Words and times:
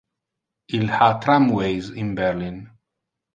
Il 0.77 0.87
ha 0.99 1.09
tramways 1.21 1.87
in 2.01 2.09
Berlin. 2.17 2.57